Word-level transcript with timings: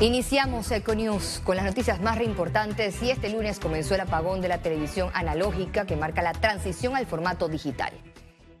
Iniciamos 0.00 0.70
Econews 0.70 1.42
con 1.44 1.56
las 1.56 1.64
noticias 1.66 2.00
más 2.00 2.18
importantes 2.22 3.02
y 3.02 3.10
este 3.10 3.28
lunes 3.28 3.60
comenzó 3.60 3.94
el 3.94 4.00
apagón 4.00 4.40
de 4.40 4.48
la 4.48 4.62
televisión 4.62 5.10
analógica 5.12 5.84
que 5.84 5.94
marca 5.94 6.22
la 6.22 6.32
transición 6.32 6.96
al 6.96 7.04
formato 7.04 7.48
digital. 7.48 7.92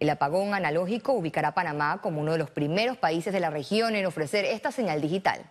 El 0.00 0.10
apagón 0.10 0.52
analógico 0.52 1.14
ubicará 1.14 1.48
a 1.48 1.54
Panamá 1.54 2.02
como 2.02 2.20
uno 2.20 2.32
de 2.32 2.38
los 2.38 2.50
primeros 2.50 2.98
países 2.98 3.32
de 3.32 3.40
la 3.40 3.48
región 3.48 3.96
en 3.96 4.04
ofrecer 4.04 4.44
esta 4.44 4.70
señal 4.70 5.00
digital. 5.00 5.50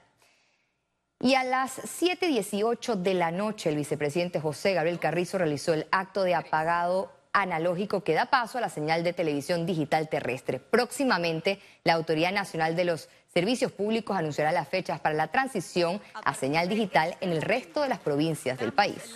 Y 1.19 1.33
a 1.33 1.43
las 1.43 1.79
7.18 1.99 2.93
de 2.93 3.15
la 3.15 3.31
noche, 3.31 3.71
el 3.71 3.75
vicepresidente 3.75 4.39
José 4.39 4.75
Gabriel 4.75 4.99
Carrizo 4.99 5.39
realizó 5.39 5.73
el 5.73 5.87
acto 5.91 6.21
de 6.21 6.35
apagado 6.35 7.11
analógico 7.33 8.03
que 8.03 8.13
da 8.13 8.25
paso 8.25 8.57
a 8.57 8.61
la 8.61 8.69
señal 8.69 9.03
de 9.03 9.13
televisión 9.13 9.65
digital 9.65 10.09
terrestre. 10.09 10.59
Próximamente, 10.59 11.59
la 11.83 11.93
Autoridad 11.93 12.31
Nacional 12.31 12.75
de 12.75 12.85
los 12.85 13.09
Servicios 13.33 13.71
Públicos 13.71 14.17
anunciará 14.17 14.51
las 14.51 14.67
fechas 14.67 14.99
para 14.99 15.15
la 15.15 15.27
transición 15.27 16.01
a 16.13 16.33
señal 16.33 16.67
digital 16.67 17.15
en 17.21 17.31
el 17.31 17.41
resto 17.41 17.81
de 17.81 17.89
las 17.89 17.99
provincias 17.99 18.57
del 18.57 18.73
país. 18.73 19.13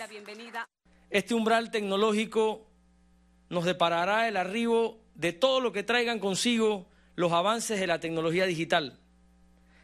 Este 1.10 1.34
umbral 1.34 1.70
tecnológico 1.70 2.66
nos 3.48 3.64
deparará 3.64 4.28
el 4.28 4.36
arribo 4.36 4.98
de 5.14 5.32
todo 5.32 5.60
lo 5.60 5.72
que 5.72 5.82
traigan 5.82 6.18
consigo 6.18 6.86
los 7.16 7.32
avances 7.32 7.78
de 7.78 7.86
la 7.86 8.00
tecnología 8.00 8.46
digital 8.46 8.98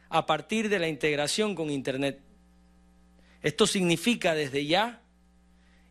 a 0.09 0.27
partir 0.27 0.69
de 0.69 0.79
la 0.79 0.89
integración 0.89 1.55
con 1.55 1.71
Internet. 1.71 2.21
Esto 3.43 3.67
significa 3.67 4.35
desde 4.35 4.67
ya 4.67 5.01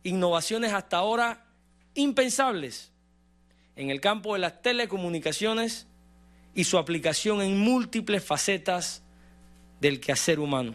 innovaciones 0.03 0.73
hasta 0.73 0.97
ahora 0.97 1.45
impensables 1.93 2.91
en 3.75 3.89
el 3.89 4.01
campo 4.01 4.33
de 4.33 4.39
las 4.39 4.61
telecomunicaciones 4.61 5.87
y 6.53 6.65
su 6.65 6.77
aplicación 6.77 7.41
en 7.41 7.59
múltiples 7.59 8.23
facetas 8.23 9.03
del 9.79 9.99
quehacer 9.99 10.39
humano. 10.39 10.73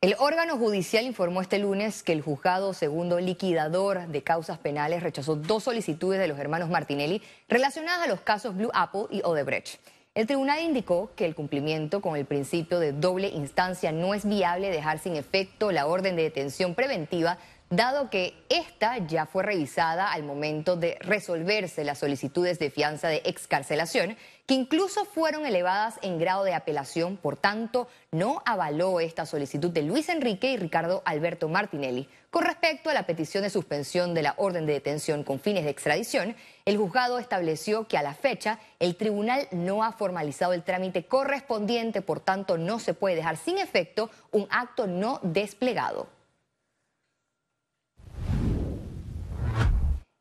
El 0.00 0.14
órgano 0.20 0.56
judicial 0.56 1.04
informó 1.04 1.40
este 1.40 1.58
lunes 1.58 2.04
que 2.04 2.12
el 2.12 2.22
juzgado 2.22 2.72
segundo 2.72 3.18
liquidador 3.18 4.06
de 4.06 4.22
causas 4.22 4.58
penales 4.58 5.02
rechazó 5.02 5.34
dos 5.34 5.64
solicitudes 5.64 6.20
de 6.20 6.28
los 6.28 6.38
hermanos 6.38 6.70
Martinelli 6.70 7.20
relacionadas 7.48 8.06
a 8.06 8.08
los 8.08 8.20
casos 8.20 8.56
Blue 8.56 8.70
Apple 8.72 9.06
y 9.10 9.22
Odebrecht. 9.24 9.80
El 10.14 10.28
tribunal 10.28 10.60
indicó 10.62 11.10
que 11.16 11.24
el 11.24 11.34
cumplimiento 11.34 12.00
con 12.00 12.16
el 12.16 12.26
principio 12.26 12.78
de 12.78 12.92
doble 12.92 13.28
instancia 13.28 13.90
no 13.90 14.14
es 14.14 14.24
viable 14.24 14.70
dejar 14.70 15.00
sin 15.00 15.16
efecto 15.16 15.72
la 15.72 15.86
orden 15.86 16.14
de 16.14 16.22
detención 16.22 16.76
preventiva 16.76 17.38
dado 17.70 18.08
que 18.08 18.34
esta 18.48 18.98
ya 18.98 19.26
fue 19.26 19.42
revisada 19.42 20.12
al 20.12 20.22
momento 20.22 20.76
de 20.76 20.96
resolverse 21.00 21.84
las 21.84 21.98
solicitudes 21.98 22.58
de 22.58 22.70
fianza 22.70 23.08
de 23.08 23.22
excarcelación, 23.24 24.16
que 24.46 24.54
incluso 24.54 25.04
fueron 25.04 25.44
elevadas 25.44 25.98
en 26.00 26.18
grado 26.18 26.44
de 26.44 26.54
apelación, 26.54 27.18
por 27.18 27.36
tanto, 27.36 27.86
no 28.10 28.42
avaló 28.46 29.00
esta 29.00 29.26
solicitud 29.26 29.70
de 29.70 29.82
Luis 29.82 30.08
Enrique 30.08 30.50
y 30.50 30.56
Ricardo 30.56 31.02
Alberto 31.04 31.50
Martinelli. 31.50 32.08
Con 32.30 32.44
respecto 32.44 32.88
a 32.88 32.94
la 32.94 33.04
petición 33.04 33.42
de 33.42 33.50
suspensión 33.50 34.14
de 34.14 34.22
la 34.22 34.34
orden 34.38 34.64
de 34.64 34.72
detención 34.72 35.22
con 35.22 35.38
fines 35.38 35.64
de 35.64 35.70
extradición, 35.70 36.34
el 36.64 36.78
juzgado 36.78 37.18
estableció 37.18 37.86
que 37.86 37.98
a 37.98 38.02
la 38.02 38.14
fecha 38.14 38.58
el 38.78 38.96
tribunal 38.96 39.46
no 39.50 39.84
ha 39.84 39.92
formalizado 39.92 40.54
el 40.54 40.62
trámite 40.62 41.04
correspondiente, 41.04 42.00
por 42.00 42.20
tanto, 42.20 42.56
no 42.56 42.78
se 42.78 42.94
puede 42.94 43.16
dejar 43.16 43.36
sin 43.36 43.58
efecto 43.58 44.10
un 44.30 44.46
acto 44.50 44.86
no 44.86 45.20
desplegado. 45.22 46.17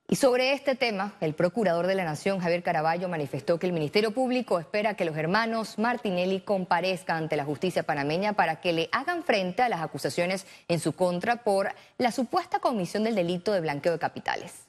Y 0.09 0.15
sobre 0.15 0.53
este 0.53 0.75
tema, 0.75 1.15
el 1.19 1.33
procurador 1.33 1.85
de 1.85 1.95
la 1.95 2.05
Nación, 2.05 2.39
Javier 2.39 2.63
Caraballo, 2.63 3.09
manifestó 3.09 3.59
que 3.59 3.67
el 3.67 3.73
Ministerio 3.73 4.11
Público 4.11 4.57
espera 4.57 4.93
que 4.93 5.03
los 5.03 5.17
hermanos 5.17 5.77
Martinelli 5.77 6.39
comparezcan 6.39 7.23
ante 7.23 7.35
la 7.35 7.43
justicia 7.43 7.83
panameña 7.83 8.31
para 8.31 8.61
que 8.61 8.71
le 8.71 8.87
hagan 8.93 9.23
frente 9.23 9.63
a 9.63 9.69
las 9.69 9.81
acusaciones 9.81 10.47
en 10.69 10.79
su 10.79 10.93
contra 10.93 11.43
por 11.43 11.73
la 11.97 12.13
supuesta 12.13 12.59
comisión 12.59 13.03
del 13.03 13.15
delito 13.15 13.51
de 13.51 13.59
blanqueo 13.59 13.91
de 13.91 13.99
capitales. 13.99 14.66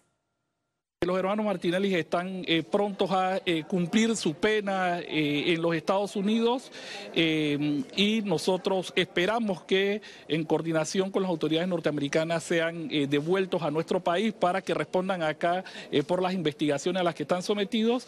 Los 1.07 1.17
hermanos 1.17 1.47
Martinelli 1.47 1.95
están 1.95 2.43
eh, 2.45 2.65
prontos 2.65 3.13
a 3.13 3.41
eh, 3.47 3.63
cumplir 3.69 4.17
su 4.17 4.35
pena 4.35 4.99
eh, 4.99 5.55
en 5.55 5.63
los 5.63 5.75
Estados 5.77 6.17
Unidos 6.17 6.73
y 7.15 8.23
nosotros 8.25 8.93
esperamos 8.97 9.63
que 9.63 10.03
en 10.27 10.45
coordinación 10.45 11.13
con 11.13 11.23
las 11.23 11.31
autoridades 11.31 11.69
norteamericanas 11.69 12.43
sean 12.43 12.89
devueltos 12.89 13.63
a 13.63 13.71
nuestro 13.71 14.01
país 14.01 14.33
para 14.33 14.61
que 14.61 14.75
respondan 14.75 15.23
acá 15.23 15.65
por 16.07 16.21
las 16.21 16.35
investigaciones 16.35 17.01
a 17.01 17.05
las 17.05 17.15
que 17.15 17.23
están 17.23 17.43
sometidos. 17.43 18.07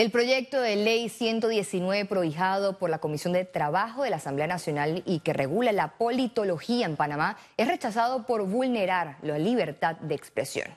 El 0.00 0.10
proyecto 0.10 0.58
de 0.58 0.76
ley 0.76 1.10
119 1.10 2.06
prohijado 2.06 2.78
por 2.78 2.88
la 2.88 3.00
Comisión 3.00 3.34
de 3.34 3.44
Trabajo 3.44 4.02
de 4.02 4.08
la 4.08 4.16
Asamblea 4.16 4.46
Nacional 4.46 5.02
y 5.04 5.20
que 5.20 5.34
regula 5.34 5.72
la 5.72 5.98
politología 5.98 6.86
en 6.86 6.96
Panamá 6.96 7.36
es 7.58 7.68
rechazado 7.68 8.24
por 8.24 8.46
vulnerar 8.46 9.18
la 9.20 9.36
libertad 9.36 9.96
de 9.96 10.14
expresión. 10.14 10.68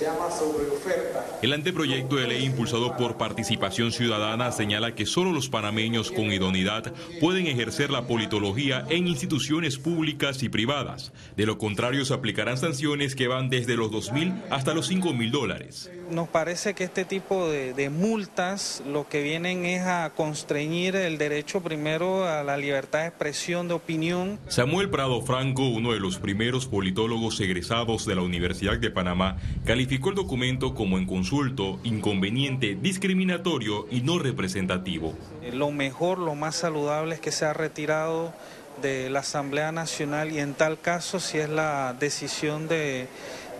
Se 0.00 0.06
llama 0.06 0.30
sobreoferta. 0.30 1.26
El 1.42 1.52
anteproyecto 1.52 2.16
de 2.16 2.26
ley 2.26 2.44
impulsado 2.44 2.96
por 2.96 3.18
Participación 3.18 3.92
Ciudadana 3.92 4.50
señala 4.50 4.94
que 4.94 5.04
solo 5.04 5.30
los 5.30 5.50
panameños 5.50 6.10
con 6.10 6.32
idoneidad 6.32 6.94
pueden 7.20 7.46
ejercer 7.46 7.90
la 7.90 8.06
politología 8.06 8.86
en 8.88 9.06
instituciones 9.06 9.76
públicas 9.76 10.42
y 10.42 10.48
privadas. 10.48 11.12
De 11.36 11.44
lo 11.44 11.58
contrario, 11.58 12.06
se 12.06 12.14
aplicarán 12.14 12.56
sanciones 12.56 13.14
que 13.14 13.28
van 13.28 13.50
desde 13.50 13.76
los 13.76 13.90
2 13.90 14.12
mil 14.12 14.32
hasta 14.48 14.72
los 14.72 14.86
5 14.86 15.12
mil 15.12 15.30
dólares. 15.30 15.90
Nos 16.10 16.28
parece 16.28 16.72
que 16.72 16.84
este 16.84 17.04
tipo 17.04 17.48
de, 17.48 17.74
de 17.74 17.90
multas 17.90 18.82
lo 18.86 19.06
que 19.06 19.22
vienen 19.22 19.66
es 19.66 19.82
a 19.82 20.10
constreñir 20.16 20.96
el 20.96 21.18
derecho 21.18 21.60
primero 21.60 22.26
a 22.26 22.42
la 22.42 22.56
libertad 22.56 23.00
de 23.00 23.08
expresión 23.08 23.68
de 23.68 23.74
opinión. 23.74 24.38
Samuel 24.48 24.88
Prado 24.88 25.20
Franco, 25.20 25.68
uno 25.68 25.92
de 25.92 26.00
los 26.00 26.18
primeros 26.18 26.66
politólogos 26.66 27.38
egresados 27.40 28.06
de 28.06 28.14
la 28.14 28.22
Universidad 28.22 28.78
de 28.78 28.90
Panamá, 28.90 29.36
calificó 29.64 29.89
el 29.90 30.14
documento 30.14 30.74
como 30.74 30.98
en 30.98 31.06
consulto, 31.06 31.80
inconveniente, 31.82 32.76
discriminatorio 32.80 33.86
y 33.90 34.02
no 34.02 34.18
representativo. 34.18 35.14
Lo 35.52 35.72
mejor, 35.72 36.18
lo 36.18 36.34
más 36.34 36.56
saludable 36.56 37.16
es 37.16 37.20
que 37.20 37.32
se 37.32 37.44
ha 37.44 37.52
retirado 37.52 38.32
de 38.80 39.10
la 39.10 39.20
Asamblea 39.20 39.72
Nacional 39.72 40.30
y 40.30 40.38
en 40.38 40.54
tal 40.54 40.78
caso 40.78 41.18
si 41.18 41.38
es 41.38 41.50
la 41.50 41.94
decisión 41.98 42.68
de, 42.68 43.08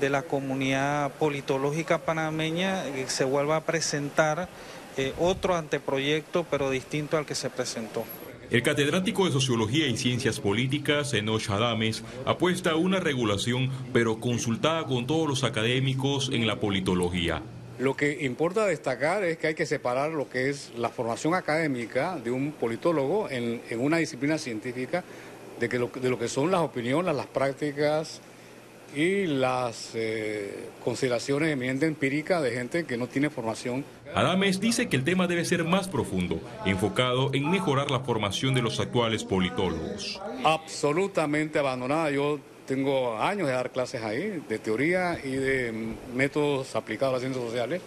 de 0.00 0.08
la 0.08 0.22
comunidad 0.22 1.10
politológica 1.12 1.98
panameña 1.98 2.84
que 2.94 3.08
se 3.08 3.24
vuelva 3.24 3.56
a 3.56 3.60
presentar 3.62 4.48
eh, 4.96 5.12
otro 5.18 5.56
anteproyecto 5.56 6.46
pero 6.50 6.70
distinto 6.70 7.18
al 7.18 7.26
que 7.26 7.34
se 7.34 7.50
presentó. 7.50 8.04
El 8.50 8.64
catedrático 8.64 9.26
de 9.26 9.30
Sociología 9.30 9.86
y 9.86 9.96
Ciencias 9.96 10.40
Políticas, 10.40 11.14
Enoch 11.14 11.48
Adames, 11.50 12.02
apuesta 12.26 12.72
a 12.72 12.76
una 12.76 12.98
regulación, 12.98 13.70
pero 13.92 14.18
consultada 14.18 14.86
con 14.86 15.06
todos 15.06 15.28
los 15.28 15.44
académicos 15.44 16.30
en 16.32 16.48
la 16.48 16.58
politología. 16.58 17.42
Lo 17.78 17.96
que 17.96 18.24
importa 18.24 18.66
destacar 18.66 19.22
es 19.22 19.38
que 19.38 19.46
hay 19.46 19.54
que 19.54 19.66
separar 19.66 20.10
lo 20.10 20.28
que 20.28 20.50
es 20.50 20.72
la 20.76 20.88
formación 20.88 21.36
académica 21.36 22.18
de 22.18 22.32
un 22.32 22.50
politólogo 22.50 23.30
en, 23.30 23.60
una 23.78 23.98
disciplina 23.98 24.36
científica 24.36 25.04
de, 25.60 25.68
que 25.68 25.78
de 25.78 26.10
lo 26.10 26.18
que 26.18 26.26
son 26.26 26.50
las 26.50 26.62
opiniones, 26.62 27.14
las 27.14 27.26
prácticas 27.26 28.20
y 28.94 29.26
las 29.26 29.90
eh, 29.94 30.68
consideraciones 30.84 31.50
eminentemente 31.50 31.86
empíricas 31.86 32.42
de 32.42 32.50
gente 32.52 32.84
que 32.84 32.96
no 32.96 33.06
tiene 33.06 33.30
formación. 33.30 33.84
Adames 34.14 34.60
dice 34.60 34.88
que 34.88 34.96
el 34.96 35.04
tema 35.04 35.26
debe 35.26 35.44
ser 35.44 35.64
más 35.64 35.88
profundo, 35.88 36.40
enfocado 36.64 37.30
en 37.32 37.50
mejorar 37.50 37.90
la 37.90 38.00
formación 38.00 38.54
de 38.54 38.62
los 38.62 38.80
actuales 38.80 39.24
politólogos. 39.24 40.20
Absolutamente 40.44 41.58
abandonada. 41.58 42.10
Yo 42.10 42.40
tengo 42.66 43.18
años 43.18 43.46
de 43.46 43.52
dar 43.52 43.70
clases 43.70 44.02
ahí, 44.02 44.42
de 44.48 44.58
teoría 44.58 45.18
y 45.22 45.32
de 45.32 45.94
métodos 46.14 46.74
aplicados 46.74 47.12
a 47.12 47.12
las 47.14 47.20
ciencias 47.22 47.44
sociales 47.44 47.82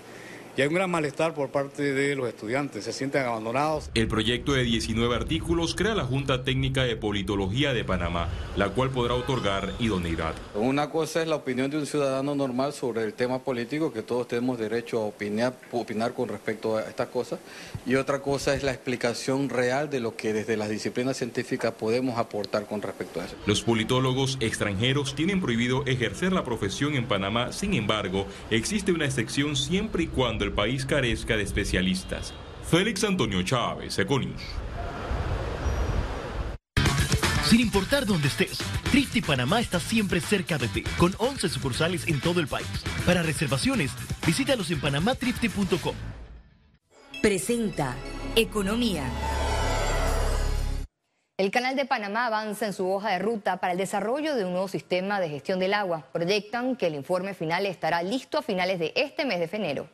y 0.56 0.62
hay 0.62 0.68
un 0.68 0.75
gran 0.75 0.91
malestar 0.91 1.34
por 1.34 1.50
parte 1.50 1.94
de 1.94 2.16
los 2.16 2.28
estudiantes, 2.28 2.83
se 2.83 2.94
sienten 2.94 3.25
abandonados. 3.25 3.89
El 3.95 4.07
proyecto 4.07 4.54
de 4.54 4.63
19 4.63 5.16
artículos 5.16 5.74
crea 5.74 5.95
la 5.95 6.06
Junta 6.06 6.44
Técnica 6.44 6.83
de 6.83 6.95
Politología 6.95 7.74
de 7.74 7.83
Panamá, 7.83 8.30
la 8.56 8.69
cual 8.69 8.92
podrá 8.92 9.16
otorgar 9.16 9.74
idoneidad. 9.80 10.36
Una 10.54 10.92
cosa 10.92 11.22
es 11.24 11.28
la 11.28 11.38
opinión 11.38 11.72
de 11.72 11.78
un 11.78 11.88
ciudadano 11.88 12.36
normal 12.36 12.74
sobre 12.74 13.04
el 13.04 13.13
tema 13.13 13.39
político, 13.39 13.92
que 13.92 14.04
todos 14.04 14.28
tenemos 14.28 14.60
derecho 14.60 15.00
a 15.00 15.06
opinar, 15.06 15.56
opinar 15.72 16.13
con 16.13 16.30
respecto 16.30 16.78
a 16.78 16.83
estas 16.83 17.07
cosas, 17.07 17.39
y 17.88 17.95
otra 17.95 18.22
cosa 18.22 18.54
es 18.54 18.62
la 18.62 18.72
explicación 18.72 19.50
real 19.50 19.89
de 19.89 20.00
lo 20.00 20.16
que 20.16 20.33
desde 20.33 20.56
las 20.56 20.69
disciplinas 20.69 21.18
científicas 21.18 21.74
podemos 21.74 22.19
aportar 22.19 22.68
con 22.68 22.81
respecto 22.81 23.22
a 23.22 23.25
eso. 23.25 23.36
Los 23.48 23.63
politólogos 23.63 24.38
extranjeros 24.39 25.16
tienen 25.16 25.42
prohibido 25.42 25.83
ejercer 25.88 26.31
la 26.31 26.44
profesión 26.44 26.94
en 26.94 27.07
Panamá, 27.07 27.51
sin 27.51 27.74
embargo, 27.74 28.28
existe 28.51 28.92
una 28.92 29.06
excepción 29.06 29.56
siempre 29.56 30.04
y 30.04 30.07
cuando 30.07 30.43
el 30.44 30.51
país 30.51 30.86
carezca 30.86 31.36
de 31.38 31.44
especialistas. 31.44 32.34
Félix 32.69 33.04
Antonio 33.04 33.42
Chávez, 33.44 33.98
Econius. 34.00 34.42
Sin 37.45 37.60
importar 37.60 38.06
dónde 38.06 38.30
estés, 38.30 38.57
Trifte 38.90 39.22
Panamá 39.22 39.60
está 39.60 39.80
siempre 39.80 40.19
cerca 40.22 40.57
de 40.57 40.68
ti, 40.69 40.84
con 40.98 41.13
11 41.18 41.50
sucursales 41.50 42.07
en 42.07 42.19
todo 42.19 42.40
el 42.40 42.48
país. 42.48 42.68
Para 43.06 43.22
reservaciones, 43.22 43.92
visítalos 44.25 44.72
en 44.72 44.81
panamatrifte.com. 44.81 45.95
Presenta 47.22 47.95
Economía. 48.36 49.04
El 51.38 51.51
Canal 51.51 51.75
de 51.75 51.86
Panamá 51.86 52.28
avanza 52.28 52.66
en 52.66 52.74
su 52.74 52.90
hoja 52.90 53.12
de 53.12 53.19
ruta 53.19 53.57
para 53.57 53.74
el 53.74 53.78
desarrollo 53.78 54.36
de 54.36 54.45
un 54.45 54.51
nuevo 54.51 54.68
sistema 54.68 55.19
de 55.19 55.30
gestión 55.30 55.60
del 55.60 55.74
agua. 55.74 56.07
Proyectan 56.12 56.75
que 56.75 56.88
el 56.88 56.95
informe 56.95 57.34
final 57.34 57.66
estará 57.66 58.01
listo 58.01 58.38
a 58.38 58.42
finales 58.42 58.80
de 58.80 58.94
este 58.95 59.25
mes 59.25 59.40
de 59.40 59.57
enero. 59.57 59.90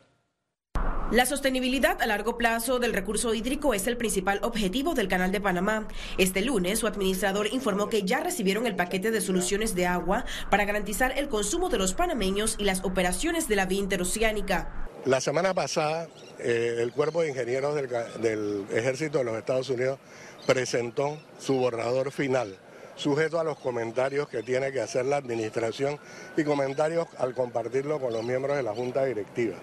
La 1.12 1.26
sostenibilidad 1.26 2.00
a 2.04 2.06
largo 2.06 2.38
plazo 2.38 2.78
del 2.78 2.94
recurso 2.94 3.34
hídrico 3.34 3.74
es 3.74 3.88
el 3.88 3.98
principal 3.98 4.40
objetivo 4.44 4.94
del 4.94 5.08
Canal 5.08 5.32
de 5.32 5.42
Panamá. 5.42 5.88
Este 6.20 6.42
lunes, 6.42 6.78
su 6.78 6.86
administrador 6.86 7.48
informó 7.52 7.90
que 7.90 8.04
ya 8.04 8.20
recibieron 8.20 8.68
el 8.68 8.76
paquete 8.76 9.10
de 9.10 9.20
soluciones 9.20 9.74
de 9.74 9.88
agua 9.88 10.26
para 10.52 10.66
garantizar 10.66 11.18
el 11.18 11.28
consumo 11.28 11.70
de 11.70 11.80
los 11.80 11.96
panameños 11.96 12.58
y 12.60 12.64
las 12.64 12.84
operaciones 12.84 13.48
de 13.48 13.56
la 13.56 13.66
vía 13.66 13.80
interoceánica. 13.80 14.88
La 15.06 15.20
semana 15.20 15.56
pasada, 15.56 16.08
eh, 16.38 16.76
el 16.78 16.92
Cuerpo 16.92 17.24
de 17.24 17.30
Ingenieros 17.30 17.74
del, 17.74 17.90
del 18.22 18.66
Ejército 18.72 19.18
de 19.18 19.24
los 19.24 19.36
Estados 19.36 19.68
Unidos 19.72 19.98
presentó 20.46 21.18
su 21.40 21.56
borrador 21.56 22.12
final 22.12 22.56
sujeto 22.96 23.40
a 23.40 23.46
los 23.46 23.58
comentarios 23.58 24.28
que 24.28 24.44
tiene 24.44 24.74
que 24.74 24.82
hacer 24.82 25.06
la 25.06 25.16
administración 25.18 25.98
y 26.36 26.44
comentarios 26.44 27.08
al 27.18 27.34
compartirlo 27.34 28.00
con 28.00 28.12
los 28.12 28.24
miembros 28.24 28.58
de 28.58 28.64
la 28.64 28.76
Junta 28.76 29.06
Directiva. 29.06 29.56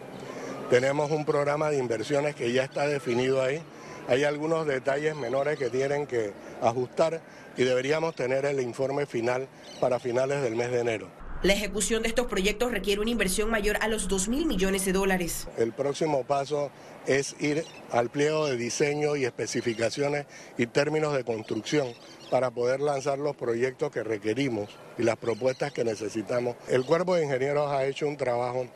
Tenemos 0.70 1.12
un 1.12 1.24
programa 1.24 1.70
de 1.70 1.78
inversiones 1.78 2.34
que 2.34 2.52
ya 2.52 2.64
está 2.64 2.88
definido 2.88 3.40
ahí. 3.40 3.62
Hay 4.08 4.24
algunos 4.24 4.66
detalles 4.66 5.14
menores 5.14 5.58
que 5.60 5.70
tienen 5.70 6.08
que 6.08 6.32
ajustar 6.60 7.20
y 7.56 7.62
deberíamos 7.62 8.16
tener 8.16 8.44
el 8.44 8.60
informe 8.60 9.06
final 9.06 9.46
para 9.80 10.00
finales 10.00 10.42
del 10.42 10.56
mes 10.56 10.72
de 10.72 10.80
enero. 10.80 11.08
La 11.42 11.52
ejecución 11.52 12.02
de 12.02 12.08
estos 12.08 12.26
proyectos 12.26 12.72
requiere 12.72 13.00
una 13.00 13.10
inversión 13.10 13.48
mayor 13.48 13.76
a 13.80 13.86
los 13.86 14.08
2 14.08 14.28
mil 14.28 14.46
millones 14.46 14.84
de 14.84 14.92
dólares. 14.92 15.46
El 15.56 15.72
próximo 15.72 16.24
paso 16.24 16.72
es 17.06 17.36
ir 17.38 17.64
al 17.92 18.10
pliego 18.10 18.46
de 18.46 18.56
diseño 18.56 19.14
y 19.14 19.24
especificaciones 19.24 20.26
y 20.58 20.66
términos 20.66 21.14
de 21.14 21.22
construcción 21.22 21.86
para 22.28 22.50
poder 22.50 22.80
lanzar 22.80 23.20
los 23.20 23.36
proyectos 23.36 23.92
que 23.92 24.02
requerimos 24.02 24.68
y 24.98 25.04
las 25.04 25.16
propuestas 25.16 25.72
que 25.72 25.84
necesitamos. 25.84 26.56
El 26.68 26.84
cuerpo 26.84 27.14
de 27.14 27.24
ingenieros 27.24 27.70
ha 27.70 27.84
hecho 27.84 28.08
un 28.08 28.16
trabajo 28.16 28.66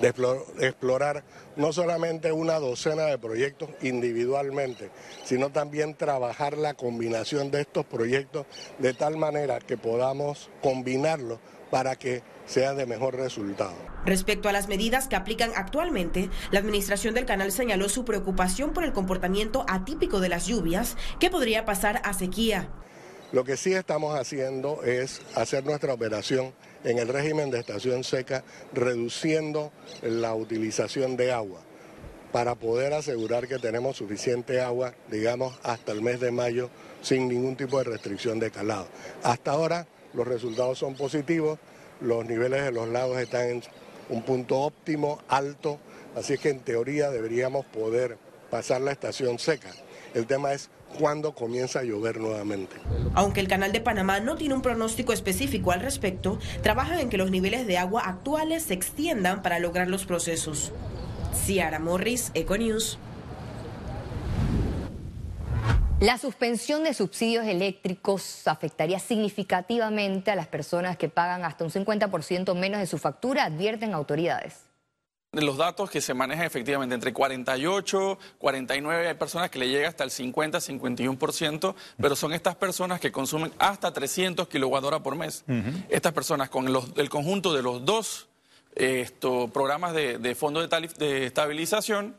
de 0.00 0.08
explorar 0.66 1.24
no 1.56 1.72
solamente 1.72 2.32
una 2.32 2.58
docena 2.58 3.04
de 3.04 3.18
proyectos 3.18 3.70
individualmente, 3.82 4.90
sino 5.24 5.50
también 5.50 5.94
trabajar 5.94 6.58
la 6.58 6.74
combinación 6.74 7.50
de 7.50 7.62
estos 7.62 7.84
proyectos 7.86 8.46
de 8.78 8.92
tal 8.92 9.16
manera 9.16 9.60
que 9.60 9.76
podamos 9.76 10.50
combinarlos 10.62 11.38
para 11.70 11.96
que 11.96 12.22
sea 12.46 12.74
de 12.74 12.86
mejor 12.86 13.16
resultado. 13.16 13.74
Respecto 14.04 14.48
a 14.48 14.52
las 14.52 14.68
medidas 14.68 15.08
que 15.08 15.16
aplican 15.16 15.50
actualmente, 15.56 16.28
la 16.50 16.58
administración 16.58 17.14
del 17.14 17.24
canal 17.24 17.52
señaló 17.52 17.88
su 17.88 18.04
preocupación 18.04 18.72
por 18.72 18.84
el 18.84 18.92
comportamiento 18.92 19.64
atípico 19.68 20.20
de 20.20 20.28
las 20.28 20.46
lluvias 20.46 20.96
que 21.18 21.30
podría 21.30 21.64
pasar 21.64 22.02
a 22.04 22.12
sequía. 22.12 22.68
Lo 23.34 23.42
que 23.42 23.56
sí 23.56 23.74
estamos 23.74 24.16
haciendo 24.16 24.84
es 24.84 25.20
hacer 25.34 25.64
nuestra 25.64 25.92
operación 25.92 26.54
en 26.84 26.98
el 26.98 27.08
régimen 27.08 27.50
de 27.50 27.58
estación 27.58 28.04
seca, 28.04 28.44
reduciendo 28.72 29.72
la 30.02 30.36
utilización 30.36 31.16
de 31.16 31.32
agua 31.32 31.58
para 32.30 32.54
poder 32.54 32.92
asegurar 32.92 33.48
que 33.48 33.58
tenemos 33.58 33.96
suficiente 33.96 34.60
agua, 34.60 34.94
digamos, 35.10 35.58
hasta 35.64 35.90
el 35.90 36.00
mes 36.00 36.20
de 36.20 36.30
mayo 36.30 36.70
sin 37.02 37.26
ningún 37.26 37.56
tipo 37.56 37.78
de 37.78 37.82
restricción 37.90 38.38
de 38.38 38.52
calado. 38.52 38.86
Hasta 39.24 39.50
ahora 39.50 39.88
los 40.12 40.28
resultados 40.28 40.78
son 40.78 40.94
positivos, 40.94 41.58
los 42.00 42.24
niveles 42.26 42.62
de 42.62 42.70
los 42.70 42.88
lagos 42.88 43.18
están 43.18 43.48
en 43.48 43.62
un 44.10 44.22
punto 44.22 44.60
óptimo, 44.60 45.18
alto, 45.26 45.80
así 46.14 46.38
que 46.38 46.50
en 46.50 46.60
teoría 46.60 47.10
deberíamos 47.10 47.66
poder 47.66 48.16
pasar 48.48 48.80
la 48.80 48.92
estación 48.92 49.40
seca. 49.40 49.72
El 50.14 50.28
tema 50.28 50.52
es 50.52 50.70
cuándo 50.98 51.34
comienza 51.34 51.80
a 51.80 51.82
llover 51.84 52.18
nuevamente. 52.18 52.76
Aunque 53.14 53.40
el 53.40 53.48
Canal 53.48 53.72
de 53.72 53.80
Panamá 53.80 54.20
no 54.20 54.36
tiene 54.36 54.54
un 54.54 54.62
pronóstico 54.62 55.12
específico 55.12 55.72
al 55.72 55.80
respecto, 55.80 56.38
trabajan 56.62 57.00
en 57.00 57.10
que 57.10 57.18
los 57.18 57.30
niveles 57.30 57.66
de 57.66 57.78
agua 57.78 58.02
actuales 58.04 58.64
se 58.64 58.74
extiendan 58.74 59.42
para 59.42 59.58
lograr 59.58 59.88
los 59.88 60.06
procesos. 60.06 60.72
Ciara 61.34 61.78
Morris, 61.78 62.30
Econews. 62.34 62.98
La 66.00 66.18
suspensión 66.18 66.84
de 66.84 66.92
subsidios 66.92 67.46
eléctricos 67.46 68.46
afectaría 68.46 68.98
significativamente 68.98 70.30
a 70.30 70.36
las 70.36 70.48
personas 70.48 70.96
que 70.96 71.08
pagan 71.08 71.44
hasta 71.44 71.64
un 71.64 71.70
50% 71.70 72.54
menos 72.54 72.80
de 72.80 72.86
su 72.86 72.98
factura, 72.98 73.44
advierten 73.44 73.94
autoridades 73.94 74.63
los 75.42 75.56
datos 75.56 75.90
que 75.90 76.00
se 76.00 76.14
manejan 76.14 76.46
efectivamente 76.46 76.94
entre 76.94 77.12
48, 77.12 78.18
49, 78.38 79.08
hay 79.08 79.14
personas 79.14 79.50
que 79.50 79.58
le 79.58 79.68
llega 79.68 79.88
hasta 79.88 80.04
el 80.04 80.10
50, 80.10 80.58
51%, 80.58 81.74
pero 81.96 82.16
son 82.16 82.32
estas 82.32 82.56
personas 82.56 83.00
que 83.00 83.12
consumen 83.12 83.52
hasta 83.58 83.92
300 83.92 84.48
kilowatt 84.48 85.02
por 85.02 85.16
mes. 85.16 85.44
Estas 85.88 86.12
personas 86.12 86.50
con 86.50 86.68
el 86.96 87.08
conjunto 87.08 87.52
de 87.52 87.62
los 87.62 87.84
dos 87.84 88.28
programas 89.52 89.94
de, 89.94 90.34
fondo 90.34 90.66
de, 90.66 90.88
de 90.98 91.26
estabilización 91.26 92.16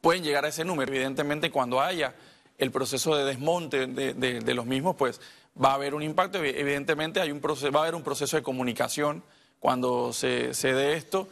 pueden 0.00 0.22
llegar 0.22 0.44
a 0.44 0.48
ese 0.48 0.64
número. 0.64 0.92
Evidentemente, 0.92 1.50
cuando 1.50 1.80
haya 1.80 2.14
el 2.58 2.70
proceso 2.70 3.16
de 3.16 3.24
desmonte 3.24 3.86
de, 3.86 4.54
los 4.54 4.66
mismos, 4.66 4.96
pues 4.96 5.20
va 5.62 5.72
a 5.72 5.74
haber 5.74 5.94
un 5.94 6.02
impacto. 6.02 6.38
Evidentemente, 6.42 7.20
hay 7.20 7.30
un 7.30 7.40
proceso, 7.40 7.72
va 7.72 7.80
a 7.80 7.82
haber 7.82 7.94
un 7.94 8.02
proceso 8.02 8.36
de 8.36 8.42
comunicación 8.42 9.22
cuando 9.58 10.12
se, 10.12 10.54
se 10.54 10.72
dé 10.72 10.94
esto. 10.94 11.28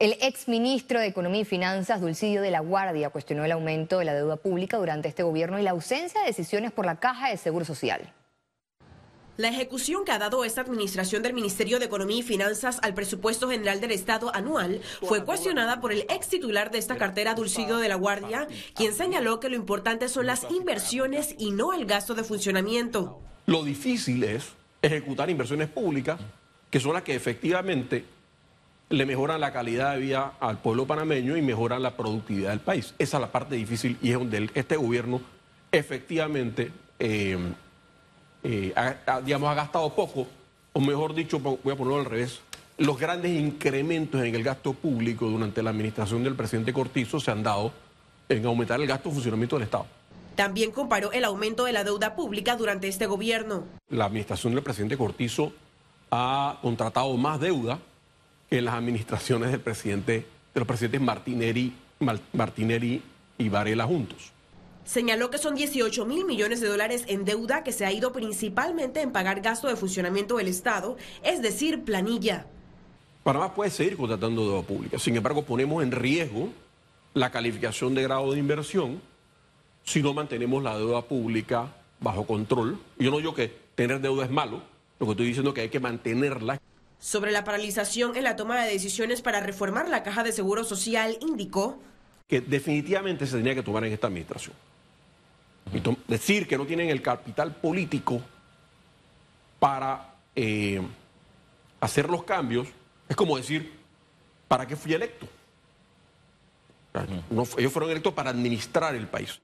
El 0.00 0.16
exministro 0.22 0.98
de 0.98 1.08
Economía 1.08 1.42
y 1.42 1.44
Finanzas, 1.44 2.00
Dulcidio 2.00 2.40
de 2.40 2.50
la 2.50 2.60
Guardia, 2.60 3.10
cuestionó 3.10 3.44
el 3.44 3.52
aumento 3.52 3.98
de 3.98 4.06
la 4.06 4.14
deuda 4.14 4.36
pública 4.36 4.78
durante 4.78 5.08
este 5.08 5.22
gobierno 5.22 5.58
y 5.58 5.62
la 5.62 5.72
ausencia 5.72 6.22
de 6.22 6.28
decisiones 6.28 6.72
por 6.72 6.86
la 6.86 6.98
Caja 6.98 7.28
de 7.28 7.36
Seguro 7.36 7.66
Social. 7.66 8.10
La 9.36 9.48
ejecución 9.48 10.06
que 10.06 10.12
ha 10.12 10.18
dado 10.18 10.42
esta 10.46 10.62
administración 10.62 11.22
del 11.22 11.34
Ministerio 11.34 11.78
de 11.78 11.84
Economía 11.84 12.16
y 12.16 12.22
Finanzas 12.22 12.78
al 12.80 12.94
presupuesto 12.94 13.50
general 13.50 13.82
del 13.82 13.90
Estado 13.90 14.34
anual 14.34 14.80
fue 15.02 15.22
cuestionada 15.22 15.82
por 15.82 15.92
el 15.92 16.06
ex 16.08 16.28
titular 16.28 16.70
de 16.70 16.78
esta 16.78 16.96
cartera, 16.96 17.34
Dulcidio 17.34 17.76
de 17.76 17.88
la 17.90 17.96
Guardia, 17.96 18.48
quien 18.74 18.94
señaló 18.94 19.38
que 19.38 19.50
lo 19.50 19.56
importante 19.56 20.08
son 20.08 20.24
las 20.24 20.50
inversiones 20.50 21.34
y 21.36 21.50
no 21.50 21.74
el 21.74 21.84
gasto 21.84 22.14
de 22.14 22.24
funcionamiento. 22.24 23.20
Lo 23.44 23.64
difícil 23.64 24.24
es 24.24 24.54
ejecutar 24.80 25.28
inversiones 25.28 25.68
públicas, 25.68 26.18
que 26.70 26.80
son 26.80 26.94
las 26.94 27.02
que 27.02 27.14
efectivamente 27.14 28.06
le 28.90 29.06
mejoran 29.06 29.40
la 29.40 29.52
calidad 29.52 29.94
de 29.94 30.00
vida 30.00 30.32
al 30.40 30.58
pueblo 30.58 30.84
panameño 30.84 31.36
y 31.36 31.42
mejoran 31.42 31.82
la 31.82 31.96
productividad 31.96 32.50
del 32.50 32.60
país. 32.60 32.92
Esa 32.98 33.16
es 33.16 33.20
la 33.20 33.30
parte 33.30 33.54
difícil 33.54 33.96
y 34.02 34.10
es 34.10 34.18
donde 34.18 34.50
este 34.52 34.76
gobierno 34.76 35.20
efectivamente 35.70 36.72
eh, 36.98 37.38
eh, 38.42 38.74
ha, 38.74 39.20
digamos, 39.20 39.48
ha 39.48 39.54
gastado 39.54 39.94
poco, 39.94 40.26
o 40.72 40.80
mejor 40.80 41.14
dicho, 41.14 41.38
voy 41.38 41.56
a 41.72 41.76
ponerlo 41.76 42.00
al 42.00 42.04
revés, 42.04 42.40
los 42.78 42.98
grandes 42.98 43.30
incrementos 43.38 44.22
en 44.24 44.34
el 44.34 44.42
gasto 44.42 44.72
público 44.72 45.26
durante 45.26 45.62
la 45.62 45.70
administración 45.70 46.24
del 46.24 46.34
presidente 46.34 46.72
Cortizo 46.72 47.20
se 47.20 47.30
han 47.30 47.44
dado 47.44 47.72
en 48.28 48.44
aumentar 48.44 48.80
el 48.80 48.88
gasto 48.88 49.08
de 49.08 49.14
funcionamiento 49.14 49.56
del 49.56 49.64
Estado. 49.64 49.86
También 50.34 50.72
comparó 50.72 51.12
el 51.12 51.24
aumento 51.24 51.64
de 51.64 51.72
la 51.72 51.84
deuda 51.84 52.16
pública 52.16 52.56
durante 52.56 52.88
este 52.88 53.06
gobierno. 53.06 53.64
La 53.88 54.06
administración 54.06 54.54
del 54.54 54.64
presidente 54.64 54.96
Cortizo 54.96 55.52
ha 56.10 56.58
contratado 56.62 57.16
más 57.16 57.38
deuda 57.38 57.78
en 58.50 58.64
las 58.64 58.74
administraciones 58.74 59.50
del 59.50 59.60
presidente, 59.60 60.26
de 60.54 60.60
los 60.60 60.66
presidentes 60.66 61.00
Martinelli, 61.00 61.72
Martinelli 62.32 63.02
y 63.38 63.48
Varela 63.48 63.86
juntos. 63.86 64.32
Señaló 64.84 65.30
que 65.30 65.38
son 65.38 65.54
18 65.54 66.04
mil 66.04 66.24
millones 66.24 66.60
de 66.60 66.68
dólares 66.68 67.04
en 67.06 67.24
deuda 67.24 67.62
que 67.62 67.72
se 67.72 67.86
ha 67.86 67.92
ido 67.92 68.12
principalmente 68.12 69.02
en 69.02 69.12
pagar 69.12 69.40
gasto 69.40 69.68
de 69.68 69.76
funcionamiento 69.76 70.36
del 70.38 70.48
Estado, 70.48 70.96
es 71.22 71.42
decir, 71.42 71.84
planilla. 71.84 72.46
Panamá 73.22 73.54
puede 73.54 73.70
seguir 73.70 73.96
contratando 73.96 74.42
deuda 74.44 74.62
pública, 74.62 74.98
sin 74.98 75.16
embargo 75.16 75.42
ponemos 75.42 75.82
en 75.82 75.92
riesgo 75.92 76.48
la 77.14 77.30
calificación 77.30 77.94
de 77.94 78.02
grado 78.02 78.32
de 78.32 78.38
inversión 78.38 79.00
si 79.84 80.02
no 80.02 80.14
mantenemos 80.14 80.62
la 80.62 80.76
deuda 80.76 81.02
pública 81.02 81.68
bajo 82.00 82.26
control. 82.26 82.78
Yo 82.98 83.10
no 83.10 83.18
digo 83.18 83.34
que 83.34 83.52
tener 83.74 84.00
deuda 84.00 84.24
es 84.24 84.30
malo, 84.30 84.62
lo 84.98 85.06
que 85.06 85.12
estoy 85.12 85.26
diciendo 85.26 85.50
es 85.50 85.54
que 85.54 85.60
hay 85.62 85.68
que 85.68 85.80
mantenerla 85.80 86.59
sobre 87.00 87.32
la 87.32 87.42
paralización 87.42 88.16
en 88.16 88.24
la 88.24 88.36
toma 88.36 88.62
de 88.62 88.70
decisiones 88.70 89.22
para 89.22 89.40
reformar 89.40 89.88
la 89.88 90.04
caja 90.04 90.22
de 90.22 90.30
seguro 90.30 90.62
social, 90.62 91.18
indicó 91.20 91.80
que 92.28 92.40
definitivamente 92.40 93.26
se 93.26 93.36
tenía 93.38 93.56
que 93.56 93.62
tomar 93.62 93.84
en 93.84 93.92
esta 93.92 94.06
administración. 94.06 94.54
Y 95.72 95.82
decir 96.06 96.46
que 96.46 96.56
no 96.56 96.64
tienen 96.64 96.88
el 96.88 97.02
capital 97.02 97.56
político 97.56 98.22
para 99.58 100.14
eh, 100.36 100.80
hacer 101.80 102.08
los 102.08 102.22
cambios 102.22 102.68
es 103.10 103.16
como 103.16 103.36
decir, 103.36 103.72
¿para 104.46 104.66
qué 104.66 104.76
fui 104.76 104.94
electo? 104.94 105.26
ellos 107.58 107.72
fueron 107.72 107.90
electos 107.90 108.14
para 108.14 108.30
administrar 108.30 108.94
el 108.94 109.08
país. 109.08 109.40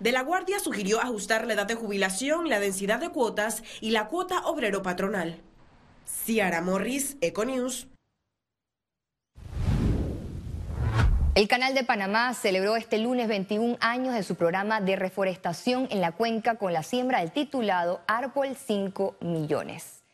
De 0.00 0.10
la 0.10 0.22
Guardia 0.22 0.58
sugirió 0.58 1.00
ajustar 1.00 1.46
la 1.46 1.54
edad 1.54 1.66
de 1.66 1.76
jubilación, 1.76 2.48
la 2.48 2.58
densidad 2.58 2.98
de 2.98 3.10
cuotas 3.10 3.62
y 3.80 3.92
la 3.92 4.08
cuota 4.08 4.46
obrero 4.46 4.82
patronal. 4.82 5.40
Ciara 6.06 6.60
Morris, 6.60 7.16
Econews. 7.20 7.88
El 11.34 11.48
Canal 11.48 11.74
de 11.74 11.82
Panamá 11.82 12.32
celebró 12.34 12.76
este 12.76 12.98
lunes 12.98 13.26
21 13.26 13.76
años 13.80 14.14
de 14.14 14.22
su 14.22 14.36
programa 14.36 14.80
de 14.80 14.94
reforestación 14.94 15.88
en 15.90 16.00
la 16.00 16.12
cuenca 16.12 16.56
con 16.56 16.72
la 16.72 16.84
siembra 16.84 17.18
del 17.18 17.32
titulado 17.32 18.02
Árbol 18.06 18.54
5 18.54 19.16
millones. 19.20 20.04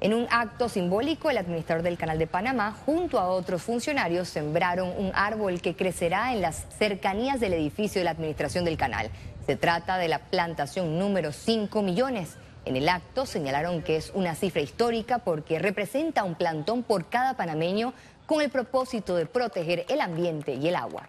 En 0.00 0.14
un 0.14 0.26
acto 0.30 0.68
simbólico, 0.68 1.30
el 1.30 1.38
administrador 1.38 1.82
del 1.82 1.96
Canal 1.96 2.18
de 2.18 2.26
Panamá, 2.26 2.72
junto 2.72 3.18
a 3.18 3.28
otros 3.28 3.62
funcionarios, 3.62 4.28
sembraron 4.28 4.88
un 4.98 5.12
árbol 5.14 5.60
que 5.60 5.76
crecerá 5.76 6.32
en 6.32 6.42
las 6.42 6.66
cercanías 6.76 7.40
del 7.40 7.52
edificio 7.52 8.00
de 8.00 8.04
la 8.04 8.10
administración 8.10 8.64
del 8.64 8.76
canal. 8.76 9.10
Se 9.46 9.56
trata 9.56 9.98
de 9.98 10.08
la 10.08 10.18
plantación 10.18 10.98
número 10.98 11.32
5 11.32 11.82
millones. 11.82 12.36
En 12.64 12.76
el 12.76 12.88
acto 12.88 13.26
señalaron 13.26 13.82
que 13.82 13.96
es 13.96 14.12
una 14.14 14.34
cifra 14.34 14.60
histórica 14.62 15.18
porque 15.18 15.58
representa 15.58 16.24
un 16.24 16.36
plantón 16.36 16.82
por 16.82 17.08
cada 17.08 17.36
panameño 17.36 17.92
con 18.26 18.40
el 18.40 18.50
propósito 18.50 19.16
de 19.16 19.26
proteger 19.26 19.84
el 19.88 20.00
ambiente 20.00 20.54
y 20.54 20.68
el 20.68 20.76
agua. 20.76 21.08